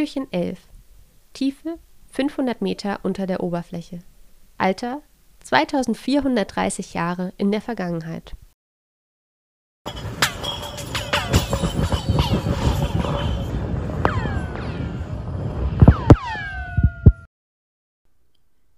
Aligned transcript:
Türchen 0.00 0.32
11. 0.32 0.58
Tiefe 1.34 1.78
500 2.08 2.62
Meter 2.62 3.00
unter 3.02 3.26
der 3.26 3.42
Oberfläche. 3.42 3.98
Alter 4.56 5.02
2430 5.40 6.94
Jahre 6.94 7.34
in 7.36 7.52
der 7.52 7.60
Vergangenheit. 7.60 8.34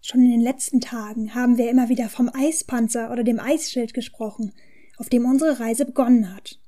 Schon 0.00 0.22
in 0.22 0.32
den 0.32 0.40
letzten 0.40 0.80
Tagen 0.80 1.36
haben 1.36 1.56
wir 1.56 1.70
immer 1.70 1.88
wieder 1.88 2.08
vom 2.08 2.32
Eispanzer 2.34 3.12
oder 3.12 3.22
dem 3.22 3.38
Eisschild 3.38 3.94
gesprochen, 3.94 4.52
auf 4.98 5.08
dem 5.08 5.24
unsere 5.24 5.60
Reise 5.60 5.84
begonnen 5.84 6.34
hat. 6.34 6.58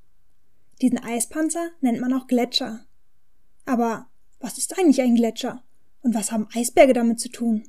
Diesen 0.80 1.02
Eispanzer 1.02 1.70
nennt 1.80 2.00
man 2.00 2.12
auch 2.12 2.28
Gletscher. 2.28 2.86
Aber 3.66 4.06
was 4.44 4.58
ist 4.58 4.78
eigentlich 4.78 5.00
ein 5.00 5.14
Gletscher? 5.14 5.62
Und 6.02 6.14
was 6.14 6.30
haben 6.30 6.48
Eisberge 6.54 6.92
damit 6.92 7.18
zu 7.18 7.30
tun? 7.30 7.66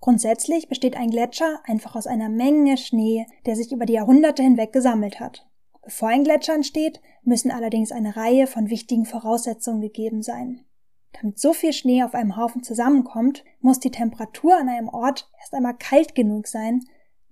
Grundsätzlich 0.00 0.68
besteht 0.68 0.96
ein 0.96 1.10
Gletscher 1.10 1.60
einfach 1.64 1.94
aus 1.94 2.08
einer 2.08 2.28
Menge 2.28 2.76
Schnee, 2.76 3.26
der 3.46 3.54
sich 3.54 3.70
über 3.70 3.86
die 3.86 3.92
Jahrhunderte 3.92 4.42
hinweg 4.42 4.72
gesammelt 4.72 5.20
hat. 5.20 5.46
Bevor 5.82 6.08
ein 6.08 6.24
Gletscher 6.24 6.54
entsteht, 6.54 7.00
müssen 7.22 7.52
allerdings 7.52 7.92
eine 7.92 8.16
Reihe 8.16 8.48
von 8.48 8.68
wichtigen 8.68 9.06
Voraussetzungen 9.06 9.80
gegeben 9.80 10.22
sein. 10.22 10.64
Damit 11.12 11.38
so 11.38 11.52
viel 11.52 11.72
Schnee 11.72 12.02
auf 12.02 12.14
einem 12.14 12.36
Haufen 12.36 12.64
zusammenkommt, 12.64 13.44
muss 13.60 13.78
die 13.78 13.90
Temperatur 13.92 14.56
an 14.56 14.68
einem 14.68 14.88
Ort 14.88 15.30
erst 15.38 15.54
einmal 15.54 15.76
kalt 15.76 16.16
genug 16.16 16.48
sein, 16.48 16.82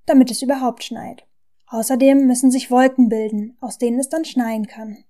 damit 0.06 0.30
es 0.30 0.42
überhaupt 0.42 0.84
schneit. 0.84 1.26
Außerdem 1.66 2.26
müssen 2.26 2.52
sich 2.52 2.70
Wolken 2.70 3.08
bilden, 3.08 3.56
aus 3.60 3.78
denen 3.78 3.98
es 3.98 4.08
dann 4.08 4.24
schneien 4.24 4.68
kann. 4.68 5.04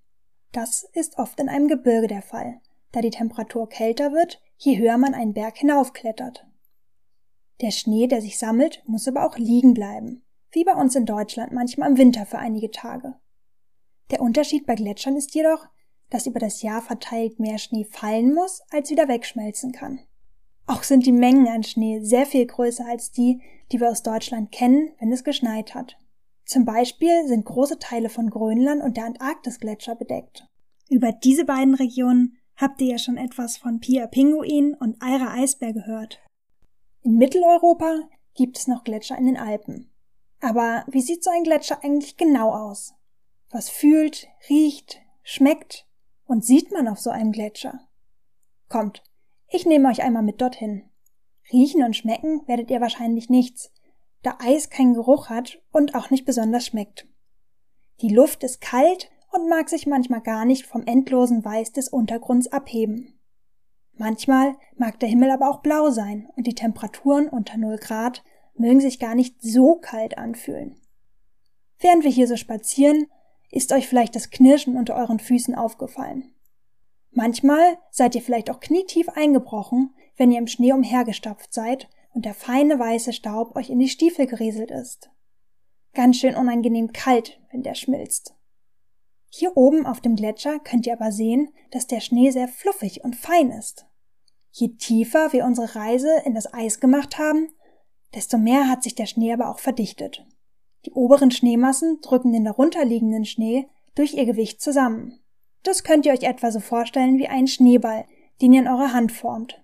Das 0.51 0.83
ist 0.93 1.19
oft 1.19 1.39
in 1.39 1.47
einem 1.47 1.67
Gebirge 1.67 2.07
der 2.07 2.23
Fall, 2.23 2.59
da 2.91 3.01
die 3.01 3.09
Temperatur 3.09 3.69
kälter 3.69 4.11
wird, 4.11 4.41
je 4.57 4.77
höher 4.77 4.97
man 4.97 5.13
einen 5.13 5.33
Berg 5.33 5.57
hinaufklettert. 5.57 6.45
Der 7.61 7.71
Schnee, 7.71 8.07
der 8.07 8.21
sich 8.21 8.37
sammelt, 8.37 8.83
muss 8.85 9.07
aber 9.07 9.25
auch 9.25 9.37
liegen 9.37 9.73
bleiben, 9.73 10.23
wie 10.51 10.63
bei 10.63 10.73
uns 10.73 10.95
in 10.95 11.05
Deutschland 11.05 11.51
manchmal 11.51 11.89
im 11.89 11.97
Winter 11.97 12.25
für 12.25 12.39
einige 12.39 12.71
Tage. 12.71 13.15
Der 14.11 14.21
Unterschied 14.21 14.65
bei 14.65 14.75
Gletschern 14.75 15.15
ist 15.15 15.35
jedoch, 15.35 15.67
dass 16.09 16.25
über 16.25 16.39
das 16.39 16.61
Jahr 16.61 16.81
verteilt 16.81 17.39
mehr 17.39 17.57
Schnee 17.57 17.83
fallen 17.83 18.33
muss, 18.33 18.61
als 18.71 18.89
wieder 18.89 19.07
wegschmelzen 19.07 19.71
kann. 19.71 19.99
Auch 20.65 20.83
sind 20.83 21.05
die 21.05 21.11
Mengen 21.11 21.47
an 21.47 21.63
Schnee 21.63 21.99
sehr 22.01 22.25
viel 22.25 22.45
größer 22.45 22.85
als 22.85 23.11
die, 23.11 23.41
die 23.71 23.79
wir 23.79 23.89
aus 23.89 24.03
Deutschland 24.03 24.51
kennen, 24.51 24.91
wenn 24.99 25.11
es 25.11 25.23
geschneit 25.23 25.75
hat. 25.75 25.97
Zum 26.45 26.65
Beispiel 26.65 27.27
sind 27.27 27.45
große 27.45 27.77
Teile 27.77 28.09
von 28.09 28.29
Grönland 28.29 28.81
und 28.81 28.97
der 28.97 29.05
Antarktisgletscher 29.05 29.95
bedeckt. 29.95 30.47
Über 30.89 31.11
diese 31.11 31.45
beiden 31.45 31.75
Regionen 31.75 32.37
habt 32.59 32.81
ihr 32.81 32.87
ja 32.87 32.97
schon 32.97 33.17
etwas 33.17 33.57
von 33.57 33.79
Pia 33.79 34.05
Pinguin 34.07 34.73
und 34.73 35.01
Eira 35.01 35.33
Eisbär 35.33 35.73
gehört. 35.73 36.19
In 37.01 37.15
Mitteleuropa 37.15 38.01
gibt 38.35 38.57
es 38.57 38.67
noch 38.67 38.83
Gletscher 38.83 39.17
in 39.17 39.25
den 39.25 39.37
Alpen. 39.37 39.89
Aber 40.41 40.83
wie 40.87 41.01
sieht 41.01 41.23
so 41.23 41.29
ein 41.29 41.43
Gletscher 41.43 41.83
eigentlich 41.83 42.17
genau 42.17 42.51
aus? 42.51 42.93
Was 43.49 43.69
fühlt, 43.69 44.27
riecht, 44.49 45.01
schmeckt 45.23 45.87
und 46.25 46.45
sieht 46.45 46.71
man 46.71 46.87
auf 46.87 46.99
so 46.99 47.09
einem 47.09 47.31
Gletscher? 47.31 47.87
Kommt, 48.67 49.03
ich 49.47 49.65
nehme 49.65 49.89
euch 49.89 50.03
einmal 50.03 50.23
mit 50.23 50.41
dorthin. 50.41 50.83
Riechen 51.51 51.83
und 51.83 51.95
schmecken 51.95 52.41
werdet 52.45 52.69
ihr 52.69 52.81
wahrscheinlich 52.81 53.29
nichts, 53.29 53.71
da 54.21 54.37
Eis 54.39 54.69
keinen 54.69 54.93
Geruch 54.93 55.29
hat 55.29 55.61
und 55.71 55.95
auch 55.95 56.09
nicht 56.09 56.25
besonders 56.25 56.65
schmeckt. 56.65 57.07
Die 58.01 58.13
Luft 58.13 58.43
ist 58.43 58.61
kalt 58.61 59.09
und 59.39 59.49
mag 59.49 59.69
sich 59.69 59.87
manchmal 59.87 60.21
gar 60.21 60.45
nicht 60.45 60.65
vom 60.65 60.85
endlosen 60.85 61.43
Weiß 61.43 61.71
des 61.71 61.89
Untergrunds 61.89 62.47
abheben. 62.47 63.19
Manchmal 63.93 64.55
mag 64.77 64.99
der 64.99 65.09
Himmel 65.09 65.31
aber 65.31 65.49
auch 65.49 65.61
blau 65.61 65.89
sein 65.89 66.29
und 66.35 66.47
die 66.47 66.55
Temperaturen 66.55 67.27
unter 67.27 67.57
0 67.57 67.77
Grad 67.77 68.23
mögen 68.55 68.79
sich 68.79 68.99
gar 68.99 69.15
nicht 69.15 69.41
so 69.41 69.75
kalt 69.75 70.17
anfühlen. 70.17 70.79
Während 71.79 72.03
wir 72.03 72.11
hier 72.11 72.27
so 72.27 72.35
spazieren, 72.35 73.07
ist 73.51 73.71
euch 73.71 73.87
vielleicht 73.87 74.15
das 74.15 74.29
Knirschen 74.29 74.77
unter 74.77 74.95
euren 74.95 75.19
Füßen 75.19 75.55
aufgefallen. 75.55 76.33
Manchmal 77.11 77.77
seid 77.89 78.15
ihr 78.15 78.21
vielleicht 78.21 78.49
auch 78.49 78.59
knietief 78.59 79.09
eingebrochen, 79.09 79.93
wenn 80.17 80.31
ihr 80.31 80.39
im 80.39 80.47
Schnee 80.47 80.73
umhergestapft 80.73 81.53
seid 81.53 81.89
und 82.13 82.25
der 82.25 82.33
feine 82.33 82.77
weiße 82.77 83.13
Staub 83.13 83.55
euch 83.55 83.69
in 83.69 83.79
die 83.79 83.89
Stiefel 83.89 84.27
gerieselt 84.27 84.71
ist. 84.71 85.09
Ganz 85.93 86.17
schön 86.17 86.35
unangenehm 86.35 86.93
kalt, 86.93 87.39
wenn 87.51 87.63
der 87.63 87.75
schmilzt. 87.75 88.35
Hier 89.29 89.55
oben 89.55 89.85
auf 89.85 90.01
dem 90.01 90.15
Gletscher 90.15 90.59
könnt 90.59 90.87
ihr 90.87 90.93
aber 90.93 91.11
sehen, 91.11 91.49
dass 91.71 91.87
der 91.87 91.99
Schnee 91.99 92.31
sehr 92.31 92.47
fluffig 92.47 93.03
und 93.03 93.15
fein 93.15 93.51
ist. 93.51 93.85
Je 94.51 94.69
tiefer 94.69 95.31
wir 95.31 95.45
unsere 95.45 95.75
Reise 95.75 96.09
in 96.25 96.33
das 96.33 96.53
Eis 96.53 96.79
gemacht 96.79 97.17
haben, 97.17 97.49
desto 98.15 98.37
mehr 98.37 98.67
hat 98.67 98.83
sich 98.83 98.95
der 98.95 99.05
Schnee 99.05 99.31
aber 99.31 99.49
auch 99.49 99.59
verdichtet. 99.59 100.25
Die 100.85 100.91
oberen 100.91 101.29
Schneemassen 101.29 101.99
drücken 102.01 102.33
den 102.33 102.45
darunterliegenden 102.45 103.25
Schnee 103.25 103.67
durch 103.95 104.13
ihr 104.13 104.25
Gewicht 104.25 104.61
zusammen. 104.61 105.19
Das 105.63 105.83
könnt 105.83 106.05
ihr 106.05 106.13
euch 106.13 106.23
etwa 106.23 106.51
so 106.51 106.59
vorstellen 106.59 107.17
wie 107.17 107.27
einen 107.27 107.47
Schneeball, 107.47 108.05
den 108.41 108.53
ihr 108.53 108.61
in 108.61 108.67
eurer 108.67 108.93
Hand 108.93 109.11
formt. 109.11 109.63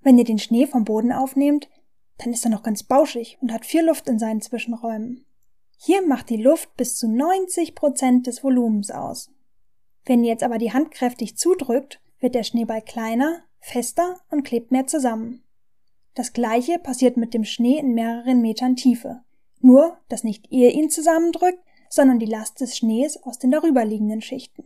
Wenn 0.00 0.18
ihr 0.18 0.24
den 0.24 0.38
Schnee 0.38 0.66
vom 0.66 0.84
Boden 0.84 1.12
aufnehmt, 1.12 1.68
dann 2.18 2.32
ist 2.32 2.44
er 2.44 2.50
noch 2.50 2.62
ganz 2.62 2.82
bauschig 2.82 3.38
und 3.40 3.52
hat 3.52 3.64
viel 3.64 3.84
Luft 3.84 4.08
in 4.08 4.18
seinen 4.18 4.40
Zwischenräumen. 4.40 5.24
Hier 5.84 6.06
macht 6.06 6.30
die 6.30 6.36
Luft 6.36 6.76
bis 6.76 6.94
zu 6.94 7.08
90 7.08 7.74
Prozent 7.74 8.28
des 8.28 8.44
Volumens 8.44 8.92
aus. 8.92 9.32
Wenn 10.04 10.22
ihr 10.22 10.30
jetzt 10.30 10.44
aber 10.44 10.58
die 10.58 10.72
Hand 10.72 10.92
kräftig 10.92 11.36
zudrückt, 11.36 12.00
wird 12.20 12.36
der 12.36 12.44
Schneeball 12.44 12.82
kleiner 12.82 13.42
fester 13.58 14.20
und 14.30 14.44
klebt 14.44 14.70
mehr 14.70 14.86
zusammen. 14.86 15.42
Das 16.14 16.32
gleiche 16.32 16.78
passiert 16.78 17.16
mit 17.16 17.34
dem 17.34 17.42
Schnee 17.42 17.80
in 17.80 17.94
mehreren 17.94 18.42
Metern 18.42 18.76
Tiefe. 18.76 19.24
Nur, 19.58 19.98
dass 20.08 20.22
nicht 20.22 20.52
ihr 20.52 20.70
ihn 20.70 20.88
zusammendrückt, 20.88 21.58
sondern 21.90 22.20
die 22.20 22.26
Last 22.26 22.60
des 22.60 22.76
Schnees 22.76 23.20
aus 23.24 23.40
den 23.40 23.50
darüberliegenden 23.50 24.20
Schichten. 24.20 24.64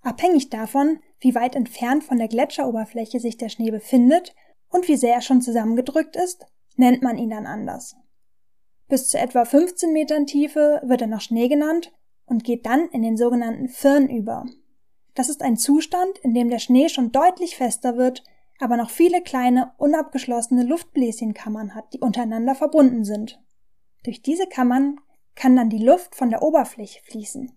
Abhängig 0.00 0.50
davon, 0.50 0.98
wie 1.20 1.36
weit 1.36 1.54
entfernt 1.54 2.02
von 2.02 2.18
der 2.18 2.26
Gletscheroberfläche 2.26 3.20
sich 3.20 3.36
der 3.36 3.50
Schnee 3.50 3.70
befindet 3.70 4.34
und 4.68 4.88
wie 4.88 4.96
sehr 4.96 5.14
er 5.14 5.22
schon 5.22 5.42
zusammengedrückt 5.42 6.16
ist, 6.16 6.44
nennt 6.74 7.02
man 7.02 7.18
ihn 7.18 7.30
dann 7.30 7.46
anders. 7.46 7.94
Bis 8.88 9.08
zu 9.08 9.18
etwa 9.18 9.44
15 9.44 9.92
Metern 9.92 10.26
Tiefe 10.26 10.80
wird 10.84 11.00
er 11.00 11.06
noch 11.08 11.20
Schnee 11.20 11.48
genannt 11.48 11.92
und 12.26 12.44
geht 12.44 12.66
dann 12.66 12.88
in 12.90 13.02
den 13.02 13.16
sogenannten 13.16 13.68
Firn 13.68 14.08
über. 14.08 14.46
Das 15.14 15.28
ist 15.28 15.42
ein 15.42 15.56
Zustand, 15.56 16.18
in 16.18 16.34
dem 16.34 16.50
der 16.50 16.58
Schnee 16.58 16.88
schon 16.88 17.10
deutlich 17.10 17.56
fester 17.56 17.96
wird, 17.96 18.22
aber 18.60 18.76
noch 18.76 18.90
viele 18.90 19.22
kleine, 19.22 19.72
unabgeschlossene 19.78 20.64
Luftbläschenkammern 20.64 21.74
hat, 21.74 21.92
die 21.92 22.00
untereinander 22.00 22.54
verbunden 22.54 23.04
sind. 23.04 23.40
Durch 24.04 24.22
diese 24.22 24.46
Kammern 24.46 25.00
kann 25.34 25.56
dann 25.56 25.68
die 25.68 25.84
Luft 25.84 26.14
von 26.14 26.30
der 26.30 26.42
Oberfläche 26.42 27.00
fließen. 27.04 27.52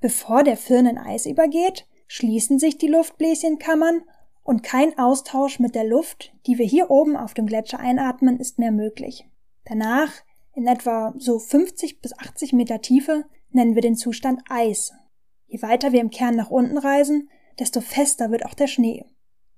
Bevor 0.00 0.42
der 0.42 0.56
Firn 0.56 0.86
in 0.86 0.98
Eis 0.98 1.26
übergeht, 1.26 1.86
schließen 2.06 2.58
sich 2.58 2.78
die 2.78 2.88
Luftbläschenkammern 2.88 4.02
und 4.42 4.62
kein 4.62 4.98
Austausch 4.98 5.58
mit 5.58 5.74
der 5.74 5.84
Luft, 5.84 6.32
die 6.46 6.58
wir 6.58 6.66
hier 6.66 6.90
oben 6.90 7.16
auf 7.16 7.34
dem 7.34 7.46
Gletscher 7.46 7.78
einatmen, 7.78 8.38
ist 8.38 8.58
mehr 8.58 8.72
möglich. 8.72 9.26
Danach, 9.64 10.10
in 10.54 10.66
etwa 10.66 11.14
so 11.16 11.38
50 11.38 12.00
bis 12.00 12.16
80 12.18 12.52
Meter 12.52 12.80
Tiefe, 12.80 13.24
nennen 13.50 13.74
wir 13.74 13.82
den 13.82 13.96
Zustand 13.96 14.42
Eis 14.48 14.92
Je 15.52 15.60
weiter 15.60 15.92
wir 15.92 16.00
im 16.00 16.08
Kern 16.08 16.34
nach 16.34 16.50
unten 16.50 16.78
reisen, 16.78 17.28
desto 17.58 17.82
fester 17.82 18.30
wird 18.30 18.46
auch 18.46 18.54
der 18.54 18.68
Schnee. 18.68 19.04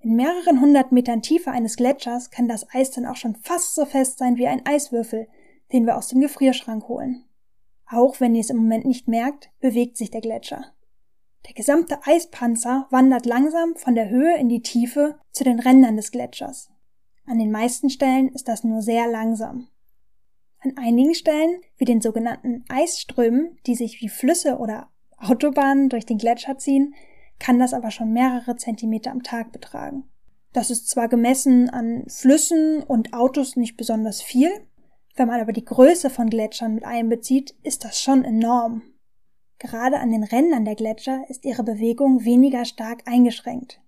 In 0.00 0.16
mehreren 0.16 0.60
hundert 0.60 0.90
Metern 0.90 1.22
Tiefe 1.22 1.52
eines 1.52 1.76
Gletschers 1.76 2.32
kann 2.32 2.48
das 2.48 2.66
Eis 2.74 2.90
dann 2.90 3.06
auch 3.06 3.14
schon 3.14 3.36
fast 3.36 3.76
so 3.76 3.86
fest 3.86 4.18
sein 4.18 4.36
wie 4.36 4.48
ein 4.48 4.66
Eiswürfel, 4.66 5.28
den 5.72 5.86
wir 5.86 5.96
aus 5.96 6.08
dem 6.08 6.20
Gefrierschrank 6.20 6.88
holen. 6.88 7.24
Auch 7.88 8.18
wenn 8.18 8.34
ihr 8.34 8.40
es 8.40 8.50
im 8.50 8.56
Moment 8.56 8.86
nicht 8.86 9.06
merkt, 9.06 9.50
bewegt 9.60 9.96
sich 9.96 10.10
der 10.10 10.20
Gletscher. 10.20 10.72
Der 11.46 11.54
gesamte 11.54 12.04
Eispanzer 12.04 12.88
wandert 12.90 13.24
langsam 13.24 13.76
von 13.76 13.94
der 13.94 14.08
Höhe 14.08 14.36
in 14.36 14.48
die 14.48 14.62
Tiefe 14.62 15.20
zu 15.30 15.44
den 15.44 15.60
Rändern 15.60 15.96
des 15.96 16.10
Gletschers. 16.10 16.72
An 17.24 17.38
den 17.38 17.52
meisten 17.52 17.88
Stellen 17.88 18.30
ist 18.30 18.48
das 18.48 18.64
nur 18.64 18.82
sehr 18.82 19.06
langsam. 19.06 19.68
An 20.64 20.78
einigen 20.78 21.14
Stellen, 21.14 21.60
wie 21.76 21.84
den 21.84 22.00
sogenannten 22.00 22.64
Eisströmen, 22.68 23.58
die 23.66 23.74
sich 23.74 24.00
wie 24.00 24.08
Flüsse 24.08 24.56
oder 24.56 24.88
Autobahnen 25.18 25.90
durch 25.90 26.06
den 26.06 26.16
Gletscher 26.16 26.56
ziehen, 26.56 26.94
kann 27.38 27.58
das 27.58 27.74
aber 27.74 27.90
schon 27.90 28.14
mehrere 28.14 28.56
Zentimeter 28.56 29.10
am 29.10 29.22
Tag 29.22 29.52
betragen. 29.52 30.04
Das 30.54 30.70
ist 30.70 30.88
zwar 30.88 31.08
gemessen 31.08 31.68
an 31.68 32.04
Flüssen 32.08 32.82
und 32.82 33.12
Autos 33.12 33.56
nicht 33.56 33.76
besonders 33.76 34.22
viel, 34.22 34.50
wenn 35.16 35.28
man 35.28 35.40
aber 35.40 35.52
die 35.52 35.64
Größe 35.64 36.08
von 36.08 36.30
Gletschern 36.30 36.74
mit 36.74 36.84
einbezieht, 36.84 37.54
ist 37.62 37.84
das 37.84 38.00
schon 38.00 38.24
enorm. 38.24 38.82
Gerade 39.58 39.98
an 39.98 40.10
den 40.10 40.24
Rändern 40.24 40.64
der 40.64 40.76
Gletscher 40.76 41.24
ist 41.28 41.44
ihre 41.44 41.62
Bewegung 41.62 42.24
weniger 42.24 42.64
stark 42.64 43.02
eingeschränkt. 43.06 43.80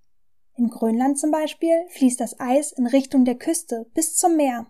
In 0.56 0.68
Grönland 0.68 1.18
zum 1.18 1.30
Beispiel 1.30 1.86
fließt 1.88 2.20
das 2.20 2.38
Eis 2.38 2.72
in 2.72 2.86
Richtung 2.86 3.24
der 3.24 3.34
Küste 3.34 3.86
bis 3.94 4.14
zum 4.14 4.36
Meer. 4.36 4.66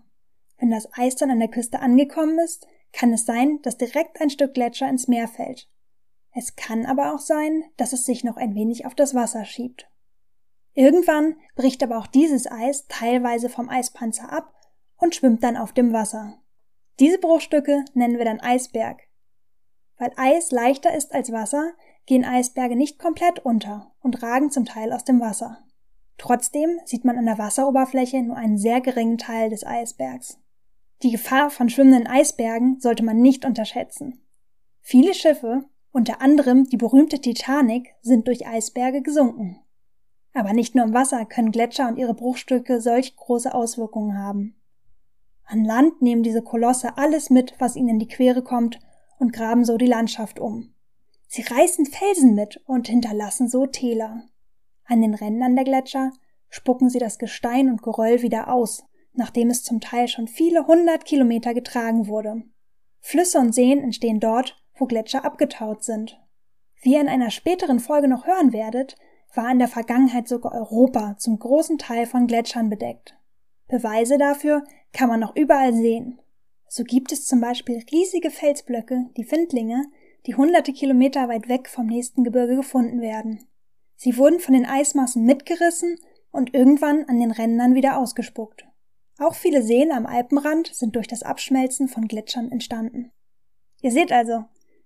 Wenn 0.59 0.71
das 0.71 0.89
Eis 0.93 1.15
dann 1.15 1.31
an 1.31 1.39
der 1.39 1.49
Küste 1.49 1.79
angekommen 1.79 2.39
ist, 2.39 2.67
kann 2.91 3.13
es 3.13 3.25
sein, 3.25 3.59
dass 3.61 3.77
direkt 3.77 4.19
ein 4.21 4.29
Stück 4.29 4.53
Gletscher 4.53 4.89
ins 4.89 5.07
Meer 5.07 5.27
fällt. 5.27 5.69
Es 6.33 6.55
kann 6.55 6.85
aber 6.85 7.13
auch 7.13 7.19
sein, 7.19 7.63
dass 7.77 7.93
es 7.93 8.05
sich 8.05 8.23
noch 8.23 8.37
ein 8.37 8.55
wenig 8.55 8.85
auf 8.85 8.95
das 8.95 9.15
Wasser 9.15 9.45
schiebt. 9.45 9.89
Irgendwann 10.73 11.35
bricht 11.55 11.81
aber 11.81 11.97
auch 11.97 12.07
dieses 12.07 12.49
Eis 12.49 12.85
teilweise 12.87 13.49
vom 13.49 13.69
Eispanzer 13.69 14.31
ab 14.31 14.53
und 14.97 15.15
schwimmt 15.15 15.43
dann 15.43 15.57
auf 15.57 15.73
dem 15.73 15.93
Wasser. 15.93 16.39
Diese 16.99 17.17
Bruchstücke 17.17 17.85
nennen 17.93 18.17
wir 18.17 18.25
dann 18.25 18.39
Eisberg. 18.39 19.01
Weil 19.97 20.11
Eis 20.15 20.51
leichter 20.51 20.95
ist 20.95 21.13
als 21.13 21.31
Wasser, 21.31 21.73
gehen 22.05 22.25
Eisberge 22.25 22.75
nicht 22.75 22.99
komplett 22.99 23.39
unter 23.39 23.91
und 24.01 24.21
ragen 24.21 24.51
zum 24.51 24.65
Teil 24.65 24.93
aus 24.93 25.03
dem 25.03 25.19
Wasser. 25.19 25.63
Trotzdem 26.17 26.79
sieht 26.85 27.05
man 27.05 27.17
an 27.17 27.25
der 27.25 27.37
Wasseroberfläche 27.37 28.21
nur 28.21 28.37
einen 28.37 28.57
sehr 28.57 28.81
geringen 28.81 29.17
Teil 29.17 29.49
des 29.49 29.65
Eisbergs. 29.65 30.39
Die 31.03 31.11
Gefahr 31.11 31.49
von 31.49 31.69
schwimmenden 31.69 32.07
Eisbergen 32.07 32.79
sollte 32.79 33.03
man 33.03 33.21
nicht 33.21 33.45
unterschätzen. 33.45 34.19
Viele 34.81 35.13
Schiffe, 35.13 35.65
unter 35.91 36.21
anderem 36.21 36.65
die 36.65 36.77
berühmte 36.77 37.19
Titanic, 37.19 37.93
sind 38.01 38.27
durch 38.27 38.47
Eisberge 38.47 39.01
gesunken. 39.01 39.59
Aber 40.33 40.53
nicht 40.53 40.75
nur 40.75 40.85
im 40.85 40.93
Wasser 40.93 41.25
können 41.25 41.51
Gletscher 41.51 41.87
und 41.87 41.97
ihre 41.97 42.13
Bruchstücke 42.13 42.81
solch 42.81 43.15
große 43.15 43.53
Auswirkungen 43.53 44.17
haben. 44.17 44.55
An 45.45 45.63
Land 45.63 46.01
nehmen 46.01 46.23
diese 46.23 46.41
Kolosse 46.41 46.97
alles 46.97 47.29
mit, 47.29 47.55
was 47.59 47.75
ihnen 47.75 47.89
in 47.89 47.99
die 47.99 48.07
Quere 48.07 48.43
kommt, 48.43 48.79
und 49.19 49.33
graben 49.33 49.65
so 49.65 49.77
die 49.77 49.87
Landschaft 49.87 50.39
um. 50.39 50.73
Sie 51.27 51.41
reißen 51.41 51.85
Felsen 51.85 52.35
mit 52.35 52.57
und 52.65 52.87
hinterlassen 52.87 53.49
so 53.49 53.65
Täler. 53.65 54.23
An 54.85 55.01
den 55.01 55.13
Rändern 55.13 55.55
der 55.55 55.65
Gletscher 55.65 56.11
spucken 56.49 56.89
sie 56.89 56.99
das 56.99 57.17
Gestein 57.17 57.69
und 57.69 57.81
Geröll 57.81 58.21
wieder 58.21 58.51
aus, 58.51 58.85
nachdem 59.17 59.49
es 59.49 59.63
zum 59.63 59.81
Teil 59.81 60.07
schon 60.07 60.27
viele 60.27 60.67
hundert 60.67 61.05
Kilometer 61.05 61.53
getragen 61.53 62.07
wurde. 62.07 62.43
Flüsse 62.99 63.39
und 63.39 63.53
Seen 63.53 63.79
entstehen 63.79 64.19
dort, 64.19 64.61
wo 64.75 64.85
Gletscher 64.85 65.25
abgetaut 65.25 65.83
sind. 65.83 66.19
Wie 66.81 66.93
ihr 66.93 67.01
in 67.01 67.09
einer 67.09 67.31
späteren 67.31 67.79
Folge 67.79 68.07
noch 68.07 68.27
hören 68.27 68.53
werdet, 68.53 68.95
war 69.33 69.51
in 69.51 69.59
der 69.59 69.67
Vergangenheit 69.67 70.27
sogar 70.27 70.53
Europa 70.53 71.15
zum 71.17 71.39
großen 71.39 71.77
Teil 71.77 72.05
von 72.05 72.27
Gletschern 72.27 72.69
bedeckt. 72.69 73.17
Beweise 73.67 74.17
dafür 74.17 74.63
kann 74.93 75.09
man 75.09 75.19
noch 75.19 75.35
überall 75.35 75.73
sehen. 75.73 76.21
So 76.67 76.83
gibt 76.83 77.11
es 77.11 77.25
zum 77.25 77.41
Beispiel 77.41 77.83
riesige 77.91 78.29
Felsblöcke, 78.29 79.09
die 79.17 79.23
Findlinge, 79.23 79.85
die 80.25 80.35
hunderte 80.35 80.73
Kilometer 80.73 81.29
weit 81.29 81.47
weg 81.47 81.69
vom 81.69 81.87
nächsten 81.87 82.23
Gebirge 82.23 82.55
gefunden 82.55 83.01
werden. 83.01 83.47
Sie 83.95 84.17
wurden 84.17 84.39
von 84.39 84.53
den 84.53 84.65
Eismassen 84.65 85.25
mitgerissen 85.25 85.97
und 86.31 86.53
irgendwann 86.53 87.05
an 87.05 87.19
den 87.19 87.31
Rändern 87.31 87.73
wieder 87.73 87.97
ausgespuckt. 87.97 88.67
Auch 89.19 89.33
viele 89.33 89.63
Seen 89.63 89.91
am 89.91 90.05
Alpenrand 90.05 90.67
sind 90.73 90.95
durch 90.95 91.07
das 91.07 91.23
Abschmelzen 91.23 91.87
von 91.87 92.07
Gletschern 92.07 92.51
entstanden. 92.51 93.11
Ihr 93.81 93.91
seht 93.91 94.11
also, 94.11 94.45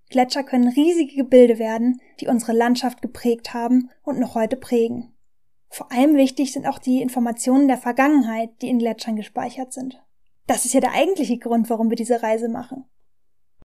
Gletscher 0.09 0.43
können 0.43 0.67
riesige 0.67 1.15
Gebilde 1.15 1.59
werden, 1.59 2.01
die 2.19 2.27
unsere 2.27 2.53
Landschaft 2.53 3.01
geprägt 3.01 3.53
haben 3.53 3.89
und 4.03 4.19
noch 4.19 4.35
heute 4.35 4.57
prägen. 4.57 5.13
Vor 5.69 5.91
allem 5.91 6.15
wichtig 6.15 6.51
sind 6.51 6.67
auch 6.67 6.79
die 6.79 7.01
Informationen 7.01 7.67
der 7.67 7.77
Vergangenheit, 7.77 8.49
die 8.61 8.69
in 8.69 8.79
Gletschern 8.79 9.15
gespeichert 9.15 9.71
sind. 9.71 10.03
Das 10.47 10.65
ist 10.65 10.73
ja 10.73 10.81
der 10.81 10.93
eigentliche 10.93 11.37
Grund, 11.37 11.69
warum 11.69 11.89
wir 11.89 11.95
diese 11.95 12.21
Reise 12.21 12.49
machen. 12.49 12.85